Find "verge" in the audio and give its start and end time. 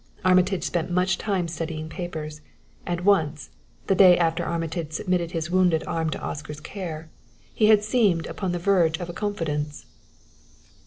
8.57-8.97